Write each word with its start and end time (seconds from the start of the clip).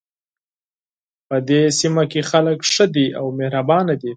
په 1.27 1.37
دې 1.49 1.61
سیمه 1.79 2.03
کې 2.11 2.21
خلک 2.31 2.57
ښه 2.73 2.85
دي 2.95 3.07
او 3.19 3.25
مهربانه 3.39 3.93
دي 4.01 4.09